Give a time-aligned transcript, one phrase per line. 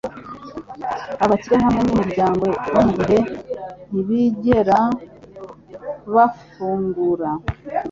[1.23, 3.19] Abakire hamwe n'iminyago yigihe,
[3.89, 4.79] ntibigeze
[6.13, 7.29] bafungura;